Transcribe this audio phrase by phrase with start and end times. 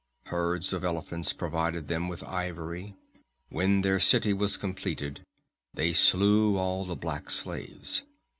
[0.23, 2.95] Herds of elephants provided them with ivory.
[3.49, 5.23] When their city was completed,
[5.75, 8.01] they slew all the black slaves.